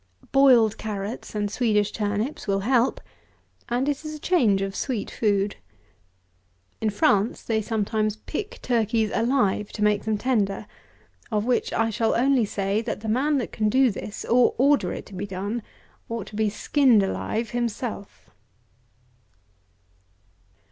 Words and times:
Boiled 0.31 0.79
carrots 0.79 1.35
and 1.35 1.51
Swedish 1.51 1.91
turnips 1.91 2.47
will 2.47 2.61
help, 2.61 2.99
and 3.69 3.87
it 3.87 4.03
is 4.03 4.15
a 4.15 4.19
change 4.19 4.63
of 4.63 4.75
sweet 4.75 5.11
food. 5.11 5.57
In 6.81 6.89
France 6.89 7.43
they 7.43 7.61
sometimes 7.61 8.15
pick 8.15 8.59
turkeys 8.63 9.11
alive, 9.13 9.71
to 9.73 9.83
make 9.83 10.05
them 10.05 10.17
tender; 10.17 10.65
of 11.31 11.45
which 11.45 11.71
I 11.71 11.91
shall 11.91 12.15
only 12.15 12.45
say, 12.45 12.81
that 12.81 13.01
the 13.01 13.09
man 13.09 13.37
that 13.37 13.51
can 13.51 13.69
do 13.69 13.91
this, 13.91 14.25
or 14.25 14.55
order 14.57 14.91
it 14.91 15.05
to 15.05 15.13
be 15.13 15.27
done, 15.27 15.61
ought 16.09 16.25
to 16.29 16.35
be 16.35 16.49
skinned 16.49 17.03
alive 17.03 17.51
himself. 17.51 18.31